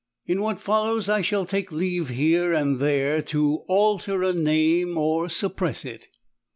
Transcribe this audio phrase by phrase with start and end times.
[0.25, 5.29] In what follows I shall take leave here and there to alter a name or
[5.29, 6.07] suppress it.